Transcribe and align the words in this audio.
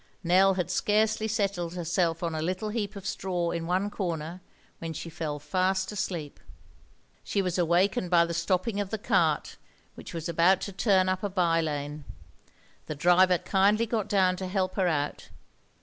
Nell 0.23 0.55
had 0.55 0.71
scarcely 0.71 1.27
settled 1.27 1.75
herself 1.75 2.23
on 2.23 2.33
a 2.33 2.41
little 2.41 2.69
heap 2.69 2.95
of 2.95 3.05
straw 3.05 3.51
in 3.51 3.67
one 3.67 3.91
corner, 3.91 4.41
when 4.79 4.93
she 4.93 5.11
fell 5.11 5.37
fast 5.37 5.91
asleep. 5.91 6.39
She 7.23 7.39
was 7.39 7.59
awakened 7.59 8.09
by 8.09 8.25
the 8.25 8.33
stopping 8.33 8.79
of 8.79 8.89
the 8.89 8.97
cart, 8.97 9.57
which 9.93 10.11
was 10.11 10.27
about 10.27 10.59
to 10.61 10.71
turn 10.71 11.07
up 11.07 11.21
a 11.21 11.29
by 11.29 11.61
lane. 11.61 12.03
The 12.87 12.95
driver 12.95 13.37
kindly 13.37 13.85
got 13.85 14.07
down 14.09 14.37
to 14.37 14.47
help 14.47 14.73
her 14.73 14.87
out. 14.87 15.29